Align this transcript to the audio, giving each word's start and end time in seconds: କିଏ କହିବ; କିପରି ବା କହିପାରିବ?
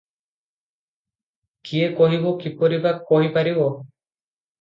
କିଏ 1.71 1.89
କହିବ; 1.99 2.31
କିପରି 2.45 2.79
ବା 2.87 2.95
କହିପାରିବ? 3.11 3.69